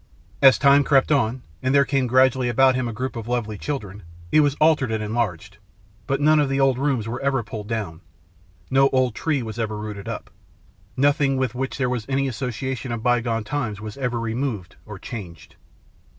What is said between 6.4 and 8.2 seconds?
the old rooms were ever pulled down,